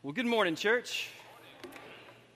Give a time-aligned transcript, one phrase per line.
[0.00, 1.08] Well, good morning, church.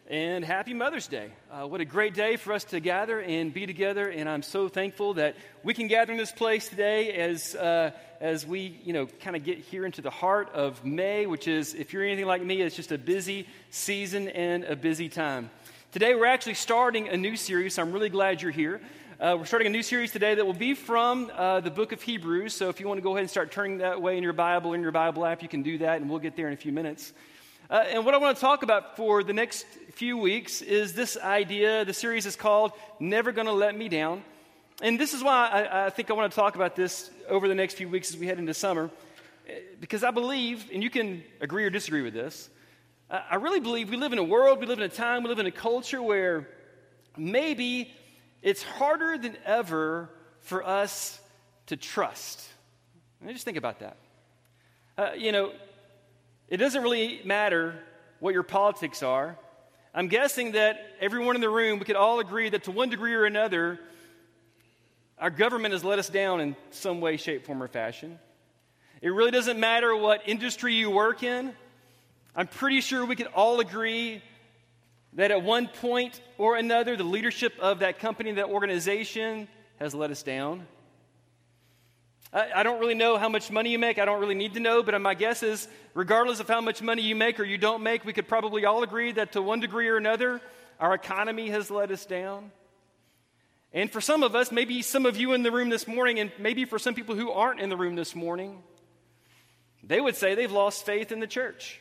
[0.08, 1.30] And happy Mother's Day.
[1.49, 4.08] Uh, what a great day for us to gather and be together.
[4.08, 8.45] And I'm so thankful that we can gather in this place today as, uh, as
[8.45, 11.93] we, you know, kind of get here into the heart of May, which is, if
[11.93, 15.48] you're anything like me, it's just a busy season and a busy time.
[15.92, 18.80] Today, we're actually starting a new series, so I'm really glad you're here.
[19.20, 22.02] Uh, we're starting a new series today that will be from uh, the book of
[22.02, 22.54] Hebrews.
[22.54, 24.72] So if you want to go ahead and start turning that way in your Bible,
[24.72, 26.72] in your Bible app, you can do that, and we'll get there in a few
[26.72, 27.12] minutes.
[27.73, 31.16] Uh, and what I want to talk about for the next few weeks is this
[31.16, 31.87] idea.
[31.87, 34.23] The series is called Never Gonna Let Me Down.
[34.83, 37.55] And this is why I, I think I want to talk about this over the
[37.55, 38.91] next few weeks as we head into summer.
[39.48, 42.51] Uh, because I believe, and you can agree or disagree with this,
[43.09, 45.38] I really believe we live in a world, we live in a time, we live
[45.38, 46.51] in a culture where
[47.16, 47.91] maybe
[48.43, 50.10] it's harder than ever
[50.41, 51.18] for us
[51.68, 52.46] to trust.
[53.23, 53.96] Mean, just think about that.
[54.98, 55.52] Uh, you know,
[56.52, 57.74] it doesn't really matter
[58.20, 59.38] what your politics are.
[59.95, 63.15] I'm guessing that everyone in the room, we could all agree that to one degree
[63.15, 63.80] or another,
[65.19, 68.19] our government has let us down in some way, shape, form, or fashion.
[69.01, 71.55] It really doesn't matter what industry you work in.
[72.37, 74.21] I'm pretty sure we could all agree
[75.15, 79.48] that at one point or another, the leadership of that company, that organization,
[79.79, 80.67] has let us down.
[82.33, 83.99] I, don't really know how much money you make.
[83.99, 87.03] I don't really need to know, but my guess is, regardless of how much money
[87.03, 89.89] you make or you don't make, we could probably all agree that to one degree
[89.89, 90.41] or another,
[90.81, 92.51] our economy has let us down.
[93.75, 96.33] And for some of us, maybe some of you in the room this morning, and
[96.39, 98.63] maybe for some people who aren't in the room this morning,
[99.83, 101.81] they would say they've lost faith in the church.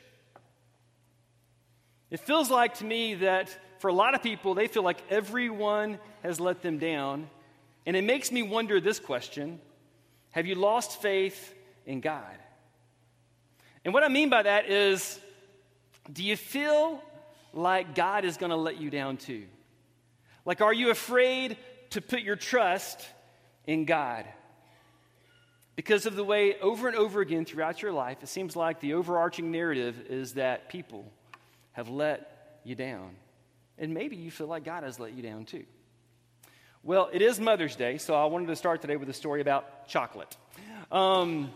[2.10, 5.98] It feels like to me that for a lot of people, they feel like everyone
[6.24, 7.30] has let them down.
[7.86, 9.62] And it makes me wonder this question
[10.32, 11.54] have you lost faith
[11.86, 12.24] in God?
[13.84, 15.20] And what I mean by that is,
[16.12, 17.02] do you feel
[17.54, 19.46] like God is going to let you down too?
[20.46, 21.58] Like, are you afraid
[21.92, 23.06] to put your trust
[23.66, 24.26] in God?
[25.76, 28.94] Because of the way over and over again throughout your life, it seems like the
[28.94, 31.06] overarching narrative is that people
[31.72, 33.16] have let you down.
[33.78, 35.66] And maybe you feel like God has let you down too.
[36.84, 39.88] Well, it is Mother's Day, so I wanted to start today with a story about
[39.88, 40.36] chocolate.
[40.92, 41.52] Um,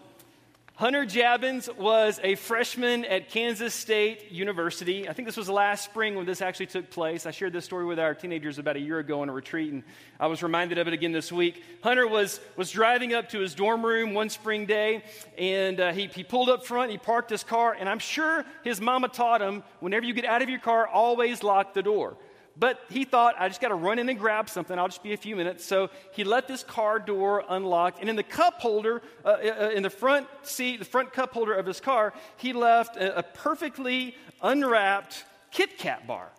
[0.75, 5.09] Hunter Jabbins was a freshman at Kansas State University.
[5.09, 7.25] I think this was last spring when this actually took place.
[7.25, 9.81] I shared this story with our teenagers about a year ago on a retreat, and
[10.19, 11.63] I was reminded of it again this week.
[11.81, 15.03] Hunter was, was driving up to his dorm room one spring day,
[15.39, 18.79] and uh, he, he pulled up front, he parked his car, and I'm sure his
[18.79, 22.15] mama taught him whenever you get out of your car, always lock the door.
[22.57, 24.77] But he thought, I just got to run in and grab something.
[24.77, 25.65] I'll just be a few minutes.
[25.65, 27.99] So he let this car door unlocked.
[27.99, 31.53] And in the cup holder, uh, uh, in the front seat, the front cup holder
[31.53, 36.29] of his car, he left a, a perfectly unwrapped Kit Kat bar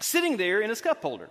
[0.00, 1.28] sitting there in his cup holder,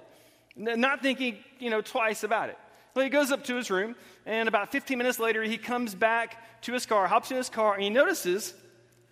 [0.55, 2.57] not thinking, you know, twice about it.
[2.95, 3.95] Well, he goes up to his room,
[4.25, 7.73] and about 15 minutes later, he comes back to his car, hops in his car,
[7.73, 8.53] and he notices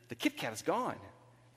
[0.08, 0.96] the Kit Kat is gone.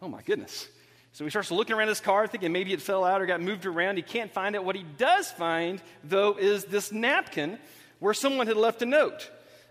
[0.03, 0.68] Oh my goodness.
[1.16, 3.65] So he starts looking around his car, thinking maybe it fell out or got moved
[3.65, 3.97] around.
[3.97, 4.62] He can't find it.
[4.62, 7.59] What he does find, though, is this napkin
[8.00, 9.31] where someone had left a note.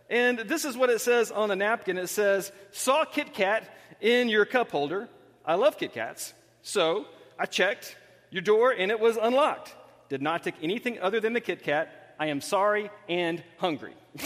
[0.09, 3.63] And this is what it says on the napkin it says, Saw Kit Kat
[4.01, 5.07] in your cup holder.
[5.45, 6.33] I love Kit Kats.
[6.63, 7.05] So
[7.37, 7.95] I checked
[8.31, 9.71] your door and it was unlocked.
[10.09, 12.15] Did not take anything other than the Kit Kat.
[12.19, 13.93] I am sorry and hungry.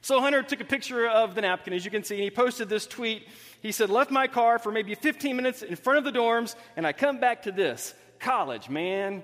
[0.00, 2.70] so Hunter took a picture of the napkin, as you can see, and he posted
[2.70, 3.28] this tweet
[3.62, 6.84] he said, left my car for maybe 15 minutes in front of the dorms, and
[6.84, 9.22] I come back to this college, man.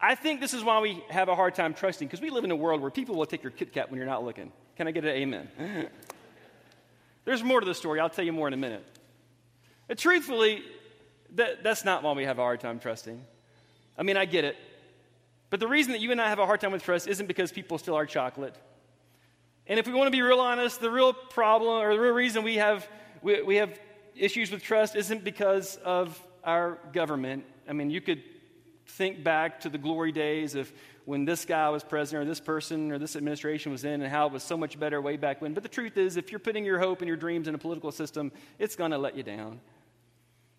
[0.00, 2.50] I think this is why we have a hard time trusting, because we live in
[2.50, 4.52] a world where people will take your Kit Kat when you're not looking.
[4.76, 5.48] Can I get an amen?
[7.24, 8.00] There's more to the story.
[8.00, 8.84] I'll tell you more in a minute.
[9.96, 10.64] Truthfully,
[11.36, 13.22] that, that's not why we have a hard time trusting.
[13.96, 14.56] I mean, I get it.
[15.50, 17.52] But the reason that you and I have a hard time with trust isn't because
[17.52, 18.56] people steal our chocolate.
[19.68, 22.42] And if we want to be real honest, the real problem or the real reason
[22.42, 22.88] we have,
[23.22, 23.78] we, we have
[24.16, 27.44] issues with trust isn't because of our government.
[27.68, 28.22] I mean, you could
[28.86, 30.72] think back to the glory days of
[31.04, 34.26] when this guy was president or this person or this administration was in and how
[34.26, 35.54] it was so much better way back when.
[35.54, 37.92] But the truth is, if you're putting your hope and your dreams in a political
[37.92, 39.60] system, it's going to let you down.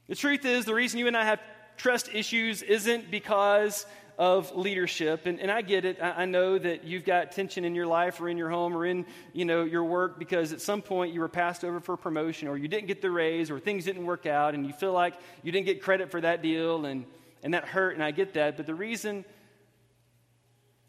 [0.08, 1.40] The truth is, the reason you and I have
[1.78, 3.86] trust issues isn't because
[4.20, 5.26] of leadership.
[5.26, 5.98] And, and I get it.
[6.02, 8.86] I, I, know that you've got tension in your life or in your home or
[8.86, 12.50] in you know, your work because at some point you were passed over for promotion
[12.50, 15.14] or you didn't get the raise or things didn't work out and you feel like
[15.42, 17.06] you didn't get credit for that deal and,
[17.44, 17.96] and that hurt.
[17.96, 18.58] And I get that.
[18.58, 19.24] But the reason.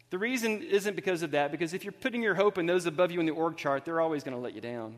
[0.09, 3.11] The reason isn't because of that, because if you're putting your hope in those above
[3.11, 4.97] you in the org chart, they're always going to let you down.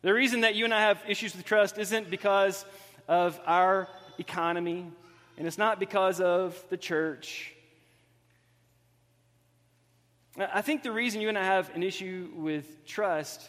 [0.00, 2.64] The reason that you and I have issues with trust isn't because
[3.06, 3.86] of our
[4.18, 4.86] economy,
[5.36, 7.52] and it's not because of the church.
[10.38, 13.48] I think the reason you and I have an issue with trust,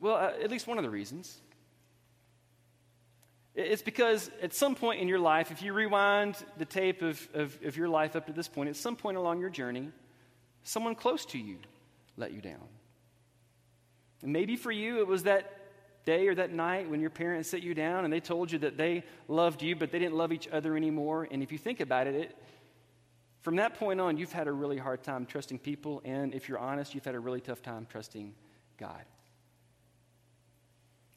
[0.00, 1.40] well, uh, at least one of the reasons,
[3.54, 7.58] it's because at some point in your life, if you rewind the tape of, of,
[7.64, 9.90] of, your life up to this point, at some point along your journey,
[10.64, 11.58] someone close to you
[12.16, 12.68] let you down.
[14.22, 15.50] And maybe for you, it was that
[16.04, 18.76] day or that night when your parents set you down and they told you that
[18.76, 21.28] they loved you, but they didn't love each other anymore.
[21.30, 22.36] And if you think about it, it
[23.42, 26.00] from that point on, you've had a really hard time trusting people.
[26.04, 28.34] And if you're honest, you've had a really tough time trusting
[28.78, 29.04] God.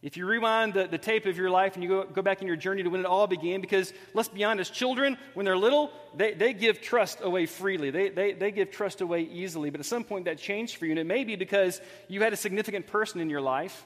[0.01, 2.47] If you rewind the, the tape of your life and you go, go back in
[2.47, 5.91] your journey to when it all began, because let's be honest, children, when they're little,
[6.15, 7.89] they, they give trust away freely.
[7.89, 9.71] They, they, they give trust away easily.
[9.71, 10.91] But at some point that changed for you.
[10.91, 13.85] And it may be because you had a significant person in your life.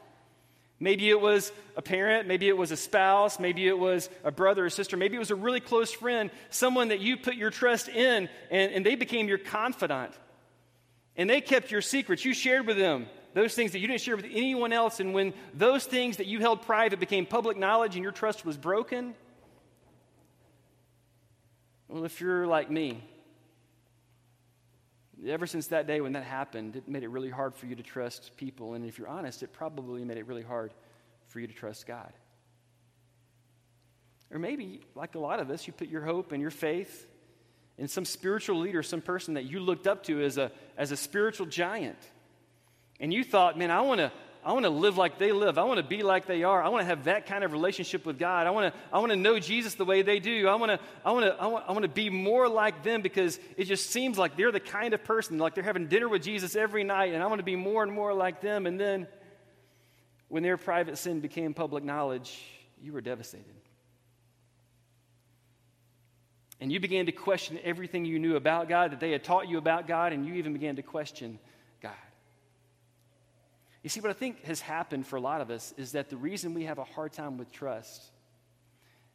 [0.79, 4.65] Maybe it was a parent, maybe it was a spouse, maybe it was a brother
[4.65, 7.89] or sister, maybe it was a really close friend, someone that you put your trust
[7.89, 10.13] in, and, and they became your confidant.
[11.17, 12.23] And they kept your secrets.
[12.23, 15.33] You shared with them those things that you didn't share with anyone else, and when
[15.53, 19.13] those things that you held private became public knowledge and your trust was broken,
[21.89, 23.03] well, if you're like me,
[25.27, 27.83] ever since that day when that happened, it made it really hard for you to
[27.83, 28.73] trust people.
[28.73, 30.73] And if you're honest, it probably made it really hard
[31.27, 32.11] for you to trust God.
[34.31, 37.07] Or maybe, like a lot of us, you put your hope and your faith
[37.77, 40.97] in some spiritual leader, some person that you looked up to as a, as a
[40.97, 41.97] spiritual giant.
[42.99, 44.11] And you thought, man, I want to
[44.43, 45.57] I want to live like they live.
[45.57, 46.63] I want to be like they are.
[46.63, 48.47] I want to have that kind of relationship with God.
[48.47, 50.47] I want to, I want to know Jesus the way they do.
[50.47, 53.01] I want to, I want to, I want, I want to be more like them
[53.01, 56.23] because it just seems like they're the kind of person, like they're having dinner with
[56.23, 58.65] Jesus every night, and I want to be more and more like them.
[58.65, 59.07] And then
[60.29, 62.41] when their private sin became public knowledge,
[62.81, 63.45] you were devastated.
[66.61, 69.57] And you began to question everything you knew about God, that they had taught you
[69.57, 71.39] about God, and you even began to question
[71.81, 71.91] God.
[73.83, 76.17] You see, what I think has happened for a lot of us is that the
[76.17, 78.03] reason we have a hard time with trust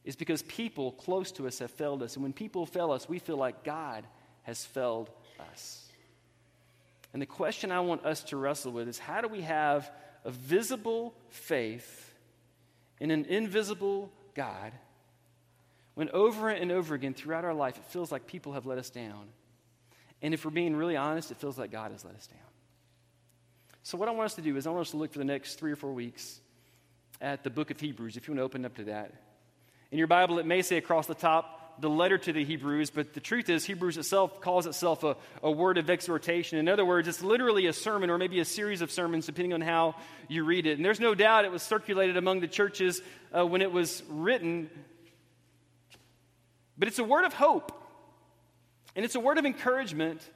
[0.04, 2.14] is because people close to us have failed us.
[2.14, 4.04] And when people fail us, we feel like God
[4.42, 5.10] has failed
[5.52, 5.88] us.
[7.12, 9.90] And the question I want us to wrestle with is how do we have
[10.24, 12.14] a visible faith
[13.00, 14.72] in an invisible God
[15.94, 18.90] when over and over again throughout our life it feels like people have let us
[18.90, 19.28] down?
[20.22, 22.38] And if we're being really honest, it feels like God has let us down.
[23.84, 25.26] So, what I want us to do is, I want us to look for the
[25.26, 26.40] next three or four weeks
[27.20, 29.12] at the book of Hebrews, if you want to open up to that.
[29.90, 33.12] In your Bible, it may say across the top, the letter to the Hebrews, but
[33.12, 36.58] the truth is, Hebrews itself calls itself a, a word of exhortation.
[36.58, 39.60] In other words, it's literally a sermon or maybe a series of sermons, depending on
[39.60, 39.96] how
[40.28, 40.78] you read it.
[40.78, 43.02] And there's no doubt it was circulated among the churches
[43.36, 44.70] uh, when it was written.
[46.78, 47.70] But it's a word of hope,
[48.96, 50.26] and it's a word of encouragement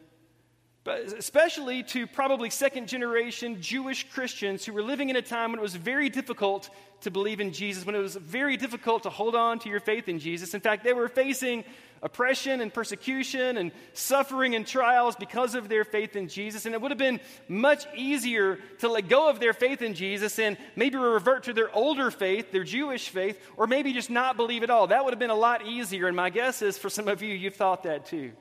[0.89, 5.63] especially to probably second generation Jewish Christians who were living in a time when it
[5.63, 6.71] was very difficult
[7.03, 10.09] to believe in Jesus, when it was very difficult to hold on to your faith
[10.09, 10.55] in Jesus.
[10.55, 11.65] In fact, they were facing
[12.03, 16.67] oppression and persecution and suffering and trials because of their faith in Jesus.
[16.67, 20.39] And it would have been much easier to let go of their faith in Jesus
[20.39, 24.63] and maybe revert to their older faith, their Jewish faith, or maybe just not believe
[24.63, 24.89] at all.
[24.89, 26.07] That would have been a lot easier.
[26.07, 28.33] And my guess is for some of you, you've thought that too.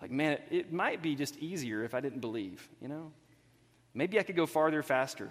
[0.00, 3.12] Like, man, it, it might be just easier if I didn't believe, you know?
[3.94, 5.30] Maybe I could go farther faster.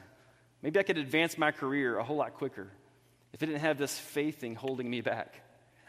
[0.62, 2.68] Maybe I could advance my career a whole lot quicker
[3.34, 5.42] if I didn't have this faith thing holding me back.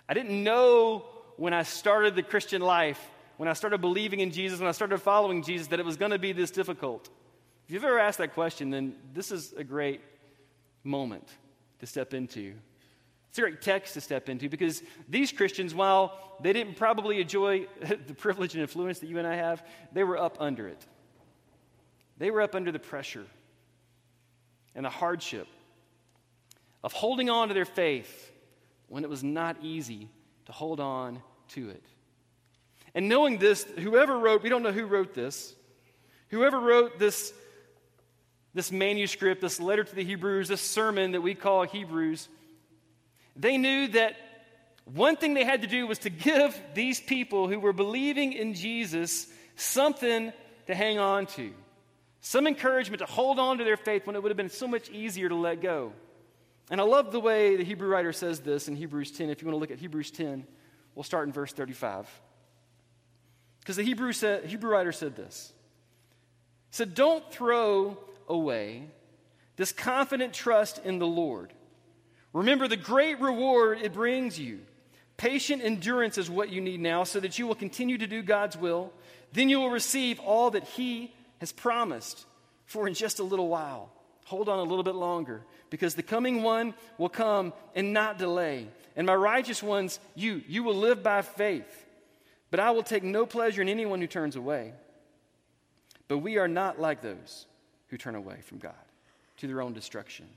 [0.08, 1.04] I didn't know
[1.37, 3.00] when I started the Christian life,
[3.37, 6.11] when I started believing in Jesus, when I started following Jesus, that it was going
[6.11, 7.08] to be this difficult.
[7.66, 10.00] If you've ever asked that question, then this is a great
[10.85, 11.28] moment
[11.80, 12.54] to step into
[13.28, 17.66] it's a great text to step into because these Christians, while they didn't probably enjoy
[18.06, 20.85] the privilege and influence that you and I have, they were up under it.
[22.16, 23.26] They were up under the pressure
[24.75, 25.47] and the hardship
[26.82, 28.32] of holding on to their faith
[28.88, 30.08] when it was not easy
[30.47, 31.85] to hold on to it.
[32.94, 35.54] And knowing this, whoever wrote, we don't know who wrote this,
[36.28, 37.32] whoever wrote this,
[38.54, 42.28] this manuscript, this letter to the Hebrews, this sermon that we call Hebrews,
[43.38, 44.16] they knew that
[44.85, 48.54] one thing they had to do was to give these people who were believing in
[48.54, 50.33] Jesus something
[50.66, 51.52] to hang on to,
[52.21, 54.90] some encouragement to hold on to their faith when it would have been so much
[54.90, 55.92] easier to let go.
[56.71, 59.30] And I love the way the Hebrew writer says this in Hebrews 10.
[59.30, 60.47] If you want to look at Hebrews 10,
[60.95, 62.07] we'll start in verse 35.
[63.61, 65.52] Because the Hebrew, Hebrew writer said this.
[66.71, 68.88] He said, Don't throw away
[69.57, 71.52] this confident trust in the Lord.
[72.38, 74.61] Remember the great reward it brings you.
[75.16, 78.57] Patient endurance is what you need now so that you will continue to do God's
[78.57, 78.92] will.
[79.33, 82.25] Then you will receive all that He has promised.
[82.66, 83.90] For in just a little while,
[84.25, 88.68] hold on a little bit longer, because the coming one will come and not delay.
[88.95, 91.87] And my righteous ones, you, you will live by faith.
[92.52, 94.75] But I will take no pleasure in anyone who turns away.
[96.07, 97.47] But we are not like those
[97.88, 98.75] who turn away from God
[99.38, 100.28] to their own destruction.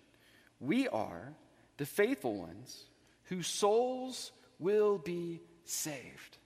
[0.60, 1.34] We are
[1.78, 2.84] the faithful ones
[3.25, 6.38] whose souls will be saved.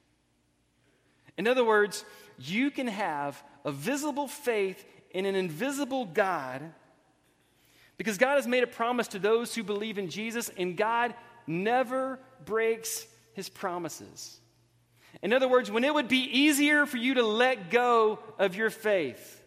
[1.37, 2.05] In other words,
[2.39, 6.61] you can have a visible faith in an invisible God
[7.97, 11.13] because God has made a promise to those who believe in Jesus, and God
[11.47, 14.39] never breaks his promises.
[15.21, 18.69] In other words, when it would be easier for you to let go of your
[18.69, 19.41] faith,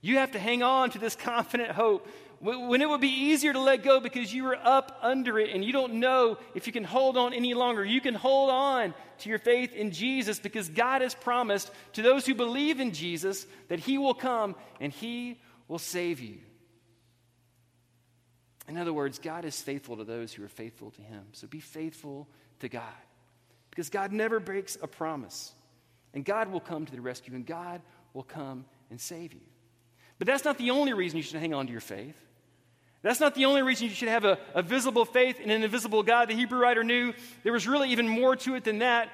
[0.00, 2.08] you have to hang on to this confident hope.
[2.40, 5.64] When it would be easier to let go because you were up under it and
[5.64, 9.30] you don't know if you can hold on any longer, you can hold on to
[9.30, 13.80] your faith in Jesus because God has promised to those who believe in Jesus that
[13.80, 16.38] He will come and He will save you.
[18.68, 21.24] In other words, God is faithful to those who are faithful to Him.
[21.32, 22.28] So be faithful
[22.60, 22.82] to God
[23.70, 25.52] because God never breaks a promise.
[26.12, 27.80] And God will come to the rescue and God
[28.12, 29.40] will come and save you.
[30.18, 32.16] But that's not the only reason you should hang on to your faith.
[33.06, 36.02] That's not the only reason you should have a, a visible faith in an invisible
[36.02, 36.28] God.
[36.28, 37.12] The Hebrew writer knew
[37.44, 39.10] there was really even more to it than that.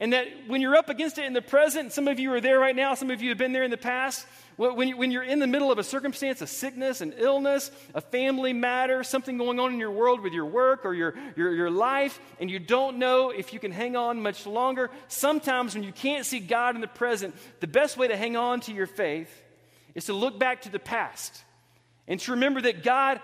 [0.00, 2.58] And that when you're up against it in the present, some of you are there
[2.58, 4.26] right now, some of you have been there in the past.
[4.56, 8.02] When, you, when you're in the middle of a circumstance, a sickness, an illness, a
[8.02, 11.70] family matter, something going on in your world with your work or your, your, your
[11.70, 15.92] life, and you don't know if you can hang on much longer, sometimes when you
[15.92, 19.42] can't see God in the present, the best way to hang on to your faith
[19.94, 21.42] is to look back to the past
[22.08, 23.20] and to remember that God,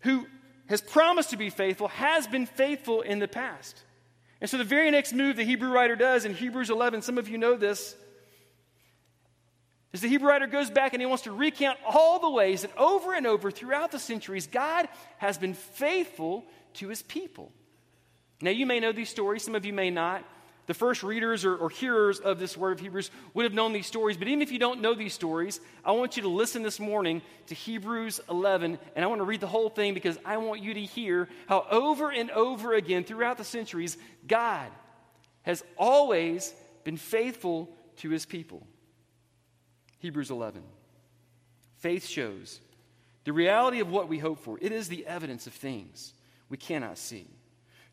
[0.00, 0.26] who
[0.66, 3.82] has promised to be faithful, has been faithful in the past.
[4.40, 7.28] And so the very next move the Hebrew writer does in Hebrews 11, some of
[7.28, 7.94] you know this,
[9.92, 12.76] is the Hebrew writer goes back and he wants to recount all the ways that
[12.78, 14.88] over and over throughout the centuries, God
[15.18, 17.52] has been faithful to his people.
[18.40, 20.24] Now, you may know these stories, some of you may not.
[20.66, 23.86] The first readers or, or, hearers of this word of Hebrews would have known these
[23.86, 26.78] stories, but even if you don't know these stories, I want you to listen this
[26.78, 30.62] morning to Hebrews 11, and I want to read the whole thing because I want
[30.62, 33.96] you to hear how over and over again throughout the centuries,
[34.28, 34.70] God
[35.42, 36.54] has always
[36.84, 38.64] been faithful to his people.
[39.98, 40.62] Hebrews 11.
[41.78, 42.60] Faith shows
[43.24, 46.14] the reality of what we hope for, it is the evidence of things
[46.48, 47.26] we cannot see.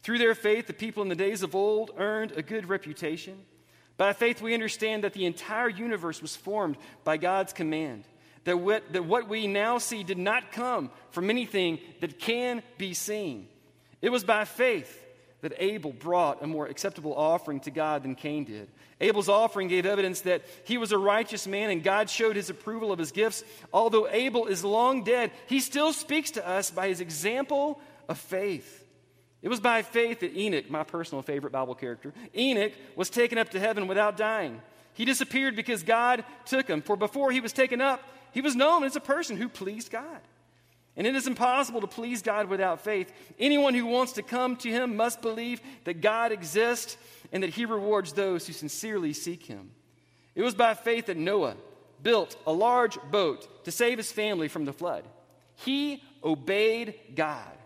[0.03, 3.37] Through their faith, the people in the days of old earned a good reputation.
[3.97, 8.05] By faith, we understand that the entire universe was formed by God's command,
[8.45, 12.93] that what, that what we now see did not come from anything that can be
[12.93, 13.47] seen.
[14.01, 15.05] It was by faith
[15.41, 18.69] that Abel brought a more acceptable offering to God than Cain did.
[19.01, 22.91] Abel's offering gave evidence that he was a righteous man and God showed his approval
[22.91, 23.43] of his gifts.
[23.71, 27.79] Although Abel is long dead, he still speaks to us by his example
[28.09, 28.78] of faith.
[29.41, 33.49] It was by faith that Enoch, my personal favorite Bible character, Enoch was taken up
[33.51, 34.61] to heaven without dying.
[34.93, 36.81] He disappeared because God took him.
[36.81, 38.01] For before he was taken up,
[38.33, 40.19] he was known as a person who pleased God.
[40.97, 43.13] And it is impossible to please God without faith.
[43.39, 46.97] Anyone who wants to come to him must believe that God exists
[47.31, 49.71] and that he rewards those who sincerely seek him.
[50.35, 51.55] It was by faith that Noah
[52.03, 55.05] built a large boat to save his family from the flood.
[55.55, 57.58] He obeyed God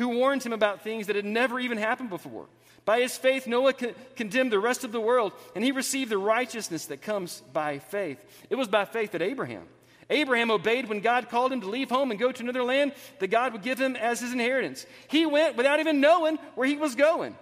[0.00, 2.46] who warned him about things that had never even happened before.
[2.86, 6.16] By his faith, Noah con- condemned the rest of the world, and he received the
[6.16, 8.18] righteousness that comes by faith.
[8.48, 9.66] It was by faith that Abraham.
[10.08, 13.28] Abraham obeyed when God called him to leave home and go to another land that
[13.28, 14.86] God would give him as his inheritance.
[15.08, 17.36] He went without even knowing where he was going.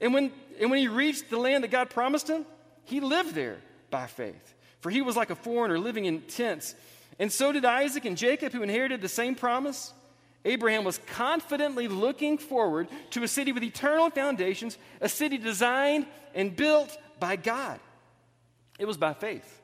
[0.00, 2.44] And when, and when he reached the land that God promised him,
[2.84, 3.58] he lived there
[3.90, 4.54] by faith.
[4.80, 6.74] For he was like a foreigner living in tents.
[7.18, 9.92] And so did Isaac and Jacob, who inherited the same promise.
[10.44, 16.54] Abraham was confidently looking forward to a city with eternal foundations, a city designed and
[16.54, 17.80] built by God.
[18.78, 19.60] It was by faith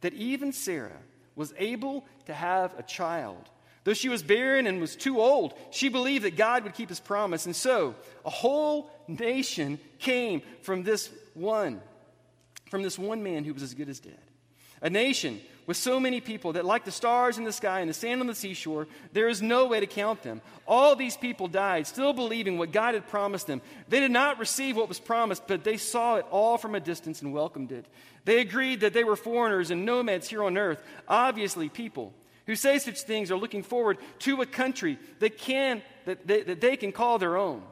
[0.00, 1.00] that even Sarah
[1.34, 3.50] was able to have a child.
[3.82, 7.00] Though she was barren and was too old, she believed that God would keep his
[7.00, 7.44] promise.
[7.44, 7.94] And so,
[8.24, 11.82] a whole nation came from this one,
[12.70, 14.18] from this one man who was as good as dead.
[14.84, 17.94] A nation with so many people that, like the stars in the sky and the
[17.94, 20.42] sand on the seashore, there is no way to count them.
[20.68, 23.62] All these people died, still believing what God had promised them.
[23.88, 27.22] They did not receive what was promised, but they saw it all from a distance
[27.22, 27.86] and welcomed it.
[28.26, 32.12] They agreed that they were foreigners and nomads here on earth, obviously, people
[32.46, 36.60] who say such things are looking forward to a country that, can, that, they, that
[36.60, 37.62] they can call their own.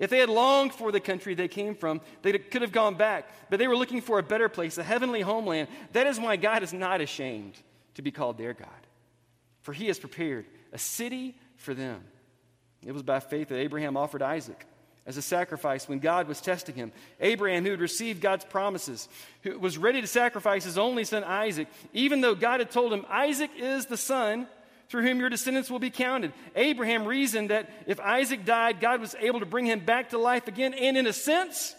[0.00, 3.28] If they had longed for the country they came from, they could have gone back.
[3.50, 5.68] But they were looking for a better place, a heavenly homeland.
[5.92, 7.54] That is why God is not ashamed
[7.94, 8.68] to be called their God.
[9.60, 12.02] For he has prepared a city for them.
[12.84, 14.66] It was by faith that Abraham offered Isaac
[15.04, 16.92] as a sacrifice when God was testing him.
[17.20, 19.06] Abraham, who had received God's promises,
[19.42, 23.04] who was ready to sacrifice his only son Isaac, even though God had told him,
[23.10, 24.46] Isaac is the son
[24.90, 26.32] through whom your descendants will be counted.
[26.56, 30.48] Abraham reasoned that if Isaac died, God was able to bring him back to life
[30.48, 30.74] again.
[30.74, 31.76] And in a sense,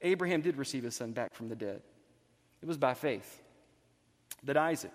[0.00, 1.82] Abraham did receive his son back from the dead.
[2.62, 3.42] It was by faith
[4.44, 4.92] that Isaac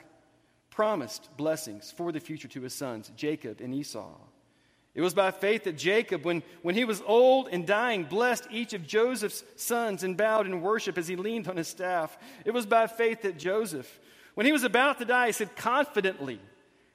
[0.71, 4.15] promised blessings for the future to his sons, Jacob and Esau.
[4.95, 8.73] It was by faith that Jacob, when, when he was old and dying, blessed each
[8.73, 12.17] of Joseph's sons and bowed in worship as he leaned on his staff.
[12.45, 13.99] It was by faith that Joseph,
[14.33, 16.39] when he was about to die, said confidently,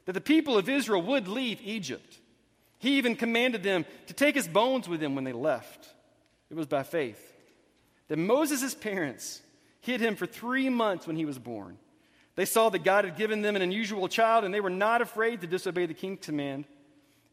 [0.09, 2.17] that the people of Israel would leave Egypt.
[2.79, 5.87] He even commanded them to take his bones with them when they left.
[6.51, 7.35] It was by faith
[8.09, 9.43] that Moses' parents
[9.83, 11.77] hid him for three months when he was born.
[12.37, 15.43] They saw that God had given them an unusual child, and they were not afraid
[15.43, 16.65] to disobey the king's command.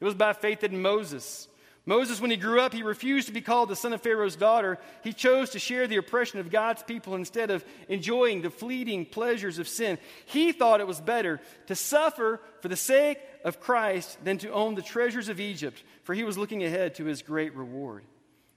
[0.02, 1.48] It was by faith that Moses,
[1.88, 4.80] Moses, when he grew up, he refused to be called the son of Pharaoh's daughter.
[5.04, 9.60] He chose to share the oppression of God's people instead of enjoying the fleeting pleasures
[9.60, 10.00] of sin.
[10.26, 14.74] He thought it was better to suffer for the sake of Christ than to own
[14.74, 18.04] the treasures of Egypt, for he was looking ahead to his great reward.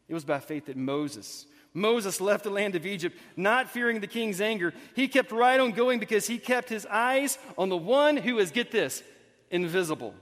[0.09, 1.45] It was by faith that Moses,
[1.75, 4.73] Moses left the land of Egypt, not fearing the king's anger.
[4.97, 8.53] He kept right on going because he kept his eyes on the one who is,
[8.53, 9.03] get this,
[9.51, 10.15] invisible.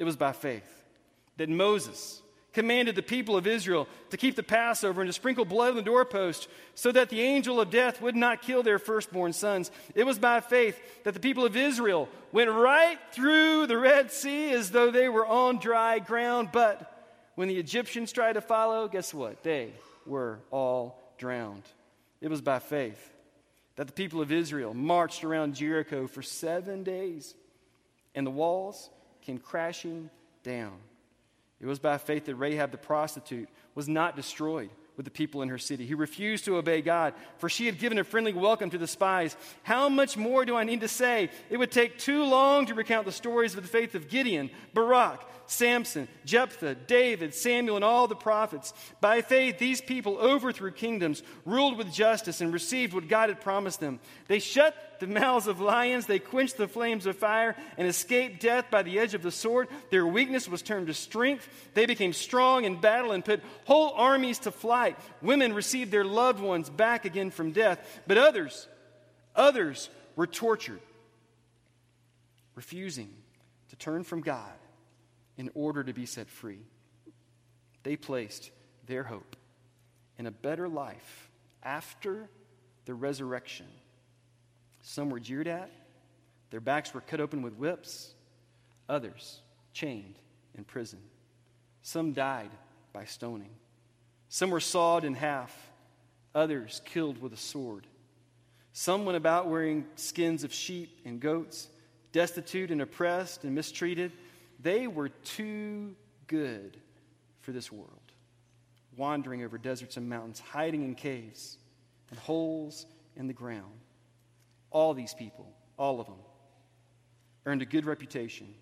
[0.00, 0.81] It was by faith
[1.36, 2.22] that Moses
[2.52, 5.82] commanded the people of Israel to keep the Passover and to sprinkle blood on the
[5.82, 9.70] doorpost so that the angel of death would not kill their firstborn sons.
[9.94, 14.50] It was by faith that the people of Israel went right through the Red Sea
[14.50, 16.50] as though they were on dry ground.
[16.52, 16.88] But
[17.34, 19.42] when the Egyptians tried to follow, guess what?
[19.42, 19.72] They
[20.04, 21.64] were all drowned.
[22.20, 23.10] It was by faith
[23.76, 27.34] that the people of Israel marched around Jericho for seven days
[28.14, 28.90] and the walls
[29.22, 30.10] came crashing
[30.42, 30.74] down.
[31.62, 35.48] It was by faith that Rahab the prostitute was not destroyed with the people in
[35.48, 35.86] her city.
[35.86, 39.36] He refused to obey God, for she had given a friendly welcome to the spies.
[39.62, 41.30] How much more do I need to say?
[41.48, 45.24] It would take too long to recount the stories of the faith of Gideon, Barak,
[45.52, 48.72] Samson, Jephthah, David, Samuel, and all the prophets.
[49.00, 53.78] By faith, these people overthrew kingdoms, ruled with justice, and received what God had promised
[53.78, 54.00] them.
[54.28, 58.70] They shut the mouths of lions, they quenched the flames of fire, and escaped death
[58.70, 59.68] by the edge of the sword.
[59.90, 61.46] Their weakness was turned to strength.
[61.74, 64.96] They became strong in battle and put whole armies to flight.
[65.20, 68.68] Women received their loved ones back again from death, but others,
[69.36, 70.80] others were tortured,
[72.54, 73.10] refusing
[73.68, 74.52] to turn from God
[75.42, 76.60] in order to be set free.
[77.82, 78.52] They placed
[78.86, 79.34] their hope
[80.16, 81.30] in a better life
[81.64, 82.28] after
[82.84, 83.66] the resurrection.
[84.82, 85.68] Some were jeered at,
[86.50, 88.14] their backs were cut open with whips,
[88.88, 89.40] others
[89.72, 90.14] chained
[90.56, 91.00] in prison.
[91.82, 92.50] Some died
[92.92, 93.50] by stoning.
[94.28, 95.52] Some were sawed in half,
[96.36, 97.88] others killed with a sword.
[98.72, 101.68] Some went about wearing skins of sheep and goats,
[102.12, 104.12] destitute and oppressed and mistreated
[104.62, 105.94] they were too
[106.26, 106.76] good
[107.40, 107.90] for this world,
[108.96, 111.58] wandering over deserts and mountains, hiding in caves
[112.10, 113.80] and holes in the ground.
[114.70, 116.20] All these people, all of them,
[117.44, 118.54] earned a good reputation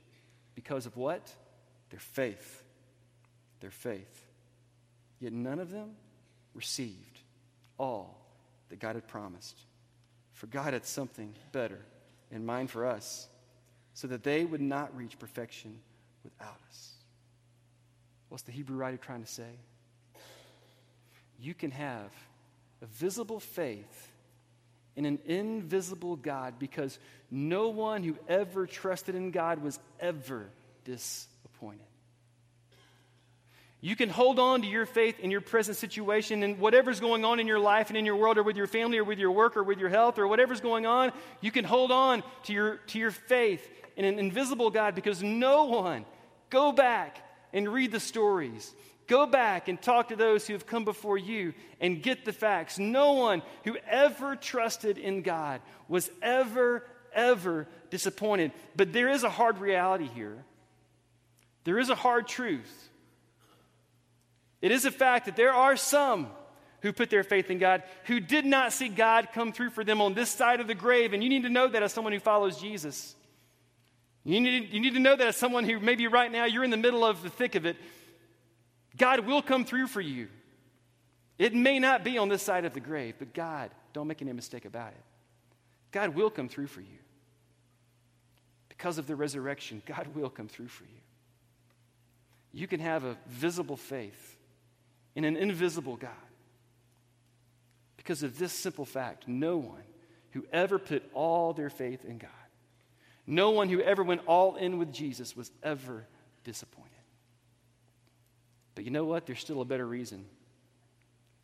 [0.54, 1.34] because of what?
[1.90, 2.62] Their faith.
[3.60, 4.26] Their faith.
[5.20, 5.90] Yet none of them
[6.54, 7.20] received
[7.78, 8.16] all
[8.70, 9.58] that God had promised.
[10.32, 11.80] For God had something better
[12.30, 13.28] in mind for us,
[13.92, 15.78] so that they would not reach perfection
[16.24, 16.92] without us.
[18.28, 19.50] What's the Hebrew writer trying to say?
[21.38, 22.10] You can have
[22.82, 24.08] a visible faith
[24.96, 26.98] in an invisible God because
[27.30, 30.46] no one who ever trusted in God was ever
[30.84, 31.86] disappointed.
[33.82, 37.40] You can hold on to your faith in your present situation and whatever's going on
[37.40, 39.56] in your life and in your world or with your family or with your work
[39.56, 42.98] or with your health or whatever's going on, you can hold on to your, to
[42.98, 43.66] your faith
[44.00, 46.06] in an invisible God because no one,
[46.48, 48.72] go back and read the stories.
[49.06, 52.78] Go back and talk to those who have come before you and get the facts.
[52.78, 58.52] No one who ever trusted in God was ever, ever disappointed.
[58.74, 60.46] But there is a hard reality here.
[61.64, 62.88] There is a hard truth.
[64.62, 66.28] It is a fact that there are some
[66.80, 70.00] who put their faith in God who did not see God come through for them
[70.00, 71.12] on this side of the grave.
[71.12, 73.14] And you need to know that as someone who follows Jesus.
[74.24, 76.70] You need, you need to know that as someone who maybe right now you're in
[76.70, 77.76] the middle of the thick of it.
[78.96, 80.28] God will come through for you.
[81.38, 84.32] It may not be on this side of the grave, but God, don't make any
[84.32, 85.02] mistake about it.
[85.90, 86.98] God will come through for you.
[88.68, 91.00] Because of the resurrection, God will come through for you.
[92.52, 94.36] You can have a visible faith
[95.14, 96.10] in an invisible God.
[97.96, 99.82] Because of this simple fact no one
[100.32, 102.30] who ever put all their faith in God,
[103.26, 106.06] no one who ever went all in with Jesus was ever
[106.44, 106.90] disappointed.
[108.74, 109.26] But you know what?
[109.26, 110.24] There's still a better reason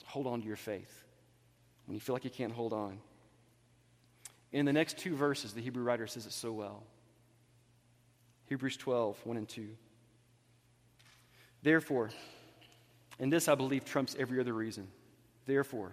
[0.05, 1.05] hold on to your faith
[1.85, 2.99] when you feel like you can't hold on.
[4.53, 6.85] In the next two verses, the Hebrew writer says it so well
[8.47, 9.69] Hebrews 12, 1 and 2.
[11.62, 12.11] Therefore,
[13.19, 14.87] and this I believe trumps every other reason.
[15.47, 15.93] Therefore,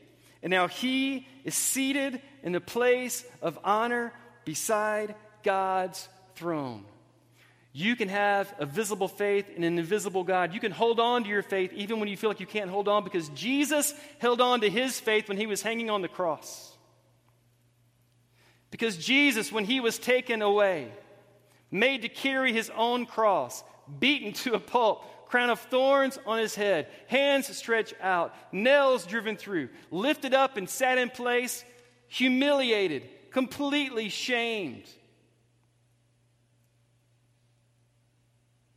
[0.43, 4.13] And now he is seated in the place of honor
[4.45, 6.85] beside God's throne.
[7.73, 10.53] You can have a visible faith in an invisible God.
[10.53, 12.87] You can hold on to your faith even when you feel like you can't hold
[12.87, 16.75] on because Jesus held on to his faith when he was hanging on the cross.
[18.71, 20.91] Because Jesus, when he was taken away,
[21.69, 23.63] made to carry his own cross,
[23.99, 29.35] beaten to a pulp, crown of thorns on his head, hands stretched out, nails driven
[29.35, 31.65] through, lifted up and sat in place,
[32.07, 34.85] humiliated, completely shamed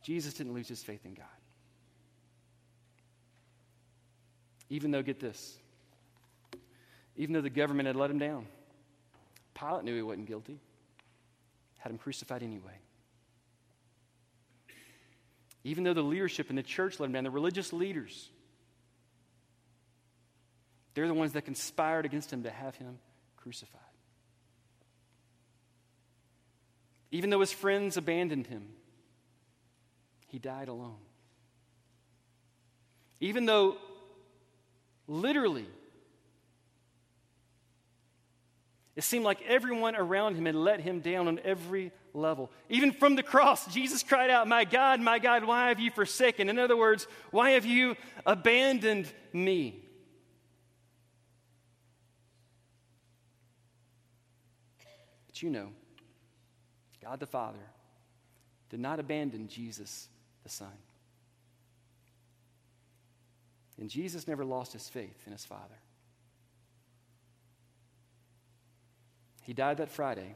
[0.05, 1.25] Jesus didn't lose his faith in God.
[4.69, 5.57] Even though, get this,
[7.15, 8.45] even though the government had let him down,
[9.55, 10.59] Pilate knew he wasn't guilty,
[11.79, 12.77] had him crucified anyway.
[15.65, 18.29] Even though the leadership in the church let him down, the religious leaders,
[20.93, 22.99] they're the ones that conspired against him to have him
[23.35, 23.81] crucified.
[27.09, 28.67] Even though his friends abandoned him,
[30.27, 30.99] he died alone.
[33.19, 33.77] Even though
[35.07, 35.65] literally
[38.95, 42.51] it seemed like everyone around him had let him down on every level.
[42.69, 46.49] Even from the cross, Jesus cried out, My God, my God, why have you forsaken?
[46.49, 49.81] In other words, why have you abandoned me?
[55.27, 55.69] But you know,
[57.03, 57.59] God the Father
[58.69, 60.07] did not abandon Jesus
[60.43, 60.71] the Son.
[63.77, 65.75] And Jesus never lost his faith in his Father.
[69.41, 70.35] He died that Friday,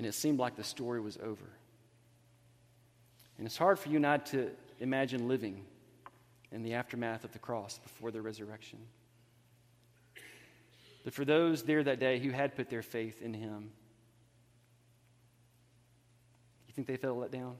[0.00, 1.44] and it seemed like the story was over.
[3.36, 5.62] And it's hard for you not to imagine living
[6.50, 8.78] in the aftermath of the cross before the resurrection.
[11.04, 13.72] But for those there that day who had put their faith in him,
[16.66, 17.56] you think they felt let down?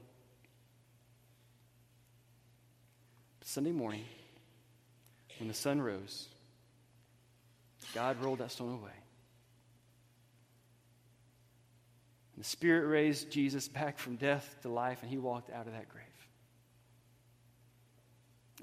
[3.37, 4.05] But Sunday morning,
[5.37, 6.27] when the sun rose,
[7.93, 9.00] God rolled that stone away.
[12.35, 15.73] And the Spirit raised Jesus back from death to life, and he walked out of
[15.73, 16.05] that grave.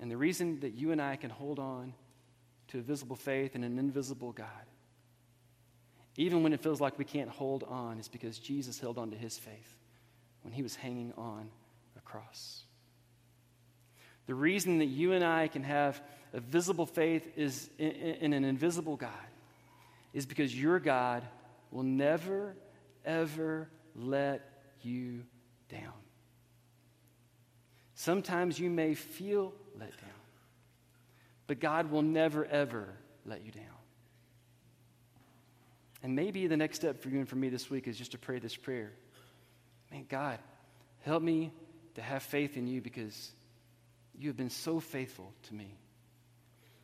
[0.01, 1.93] And the reason that you and I can hold on
[2.69, 4.47] to a visible faith and an invisible God,
[6.17, 9.17] even when it feels like we can't hold on, is because Jesus held on to
[9.17, 9.77] his faith
[10.43, 11.51] when he was hanging on
[11.97, 12.63] a cross.
[14.27, 16.01] The reason that you and I can have
[16.33, 19.11] a visible faith is in, in an invisible God
[20.13, 21.25] is because your God
[21.71, 22.55] will never,
[23.09, 24.43] ever let
[24.83, 25.25] you
[25.69, 25.93] down.
[27.95, 30.11] Sometimes you may feel let down,
[31.49, 32.87] but God will never, ever
[33.27, 33.65] let you down.
[36.05, 38.19] And maybe the next step for you and for me this week is just to
[38.19, 38.93] pray this prayer.
[39.91, 40.39] Man, God,
[41.01, 41.51] help me
[41.97, 43.33] to have faith in you because
[44.19, 45.73] You have been so faithful to me.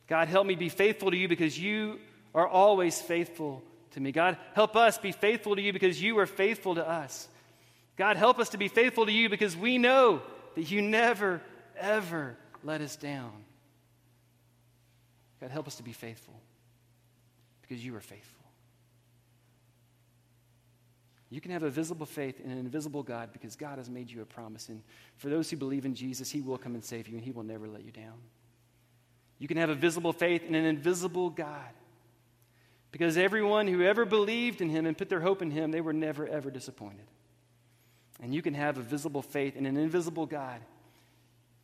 [0.07, 1.99] God, help me be faithful to you because you
[2.33, 3.61] are always faithful
[3.95, 4.11] to me.
[4.11, 7.27] God, help us be faithful to you because you are faithful to us.
[7.95, 10.21] God, help us to be faithful to you because we know
[10.55, 11.41] that you never,
[11.77, 13.31] ever let us down.
[15.39, 16.33] God, help us to be faithful
[17.61, 18.43] because you are faithful.
[21.29, 24.21] You can have a visible faith in an invisible God because God has made you
[24.21, 24.67] a promise.
[24.67, 24.81] And
[25.17, 27.43] for those who believe in Jesus, He will come and save you and He will
[27.43, 28.19] never let you down.
[29.39, 31.71] You can have a visible faith in an invisible God
[32.95, 35.91] because everyone who ever believed in Him and put their hope in Him, they were
[35.91, 37.05] never, ever disappointed.
[38.23, 40.61] And you can have a visible faith in an invisible God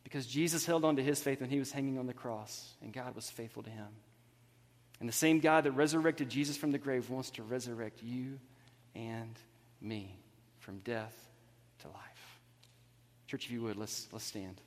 [0.04, 2.92] because Jesus held on to His faith when He was hanging on the cross and
[2.92, 3.86] God was faithful to Him.
[5.00, 8.38] And the same God that resurrected Jesus from the grave wants to resurrect you
[8.94, 9.34] and
[9.80, 10.18] me
[10.58, 11.16] from death
[11.80, 12.40] to life.
[13.26, 14.60] Church, if you would, let's, let's stand.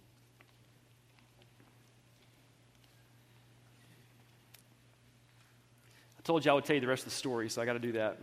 [6.26, 7.80] Told you I would tell you the rest of the story, so I got to
[7.80, 8.18] do that.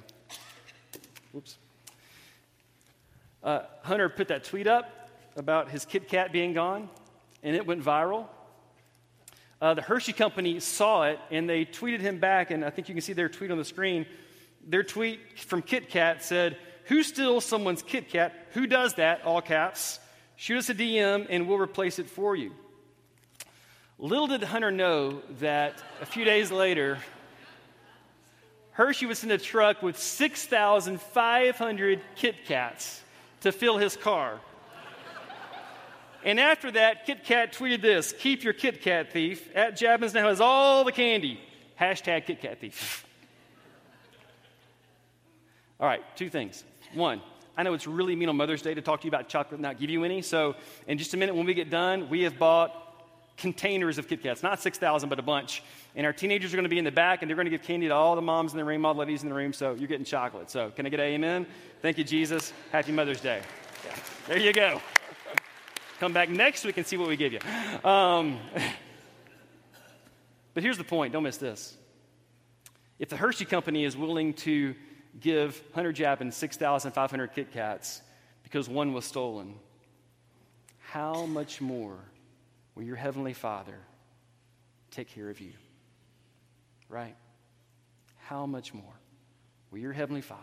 [1.33, 1.57] Whoops.
[3.45, 6.89] Uh, Hunter put that tweet up about his Kit Kat being gone,
[7.45, 8.27] and it went viral.
[9.61, 12.95] Uh, the Hershey Company saw it, and they tweeted him back, and I think you
[12.95, 14.05] can see their tweet on the screen.
[14.67, 18.35] Their tweet from Kit Kat said, Who steals someone's Kit Kat?
[18.55, 19.25] Who does that?
[19.25, 20.01] All caps.
[20.35, 22.51] Shoot us a DM, and we'll replace it for you.
[23.97, 26.99] Little did Hunter know that a few days later,
[28.73, 33.01] Hershey would send a truck with 6,500 Kit Kats
[33.41, 34.41] to fill his car.
[36.25, 39.49] And after that, Kit Kat tweeted this Keep your Kit Kat thief.
[39.55, 41.41] At Jabbins now has all the candy.
[41.81, 43.05] Hashtag Kit Kat thief.
[45.81, 46.65] all right, two things.
[46.95, 47.21] One,
[47.57, 49.63] I know it's really mean on Mother's Day to talk to you about chocolate and
[49.63, 50.23] not give you any.
[50.23, 50.55] So,
[50.87, 52.79] in just a minute, when we get done, we have bought
[53.37, 55.63] containers of Kit Kats, not 6,000, but a bunch.
[55.95, 57.63] And our teenagers are going to be in the back, and they're going to give
[57.63, 59.53] candy to all the moms in the room, all the ladies in the room.
[59.53, 60.51] So, you're getting chocolate.
[60.51, 61.47] So, can I get an amen?
[61.83, 62.53] Thank you, Jesus.
[62.71, 63.43] Happy Mother's Day.
[63.85, 63.97] Yeah.
[64.29, 64.81] There you go.
[66.01, 67.41] Come back next week and see what we give you.
[67.89, 68.39] Um,
[70.55, 71.77] but here's the point don't miss this.
[72.99, 74.75] If the Hershey Company is willing to
[75.21, 78.03] give Hunter Jabbin 6,500 Kit Kats
[78.43, 79.55] because one was stolen,
[80.79, 81.99] how much more
[82.75, 83.79] will your Heavenly Father
[84.91, 85.53] take care of you?
[86.93, 87.17] Right?
[88.19, 88.95] How much more
[89.71, 90.43] will your Heavenly Father?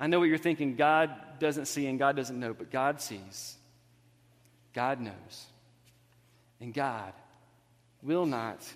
[0.00, 3.56] I know what you're thinking God doesn't see and God doesn't know, but God sees.
[4.72, 5.46] God knows.
[6.60, 7.12] And God
[8.02, 8.66] will not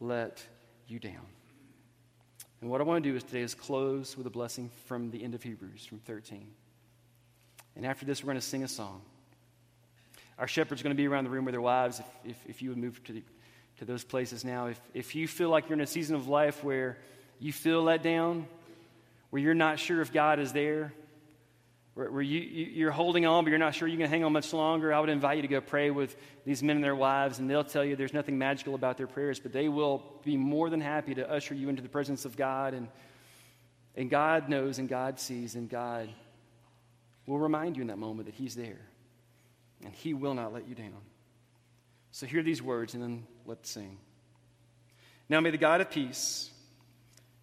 [0.00, 0.42] let
[0.88, 1.26] you down.
[2.62, 5.22] And what I want to do is today is close with a blessing from the
[5.22, 6.46] end of Hebrews, from 13.
[7.76, 9.02] And after this, we're going to sing a song.
[10.38, 12.00] Our shepherds going to be around the room with their wives.
[12.00, 13.22] If, if, if you would move to, the,
[13.80, 16.62] to those places now, if, if you feel like you're in a season of life
[16.62, 16.98] where
[17.38, 18.46] you feel let down,
[19.30, 20.92] where you're not sure if God is there,
[21.94, 24.52] where, where you, you're holding on, but you're not sure you can hang on much
[24.52, 26.14] longer, I would invite you to go pray with
[26.44, 29.40] these men and their wives, and they'll tell you there's nothing magical about their prayers,
[29.40, 32.74] but they will be more than happy to usher you into the presence of God.
[32.74, 32.86] And,
[33.96, 36.10] and God knows, and God sees, and God
[37.24, 38.80] will remind you in that moment that He's there,
[39.82, 41.00] and He will not let you down.
[42.12, 43.98] So hear these words, and then let's sing.
[45.28, 46.50] Now may the God of peace,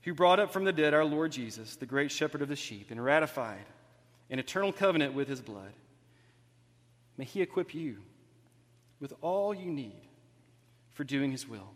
[0.04, 2.92] who brought up from the dead our Lord Jesus, the great shepherd of the sheep,
[2.92, 3.66] and ratified
[4.30, 5.72] an eternal covenant with his blood.
[7.18, 7.98] May he equip you
[9.00, 10.02] with all you need
[10.94, 11.72] for doing his will.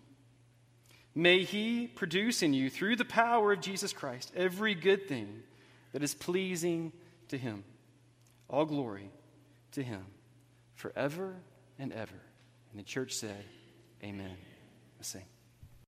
[1.13, 5.43] May he produce in you, through the power of Jesus Christ, every good thing
[5.91, 6.93] that is pleasing
[7.29, 7.63] to him.
[8.49, 9.11] All glory
[9.73, 10.05] to him
[10.75, 11.35] forever
[11.77, 12.21] and ever.
[12.71, 13.43] And the church said,
[14.03, 14.37] Amen.
[14.97, 15.25] Let's sing.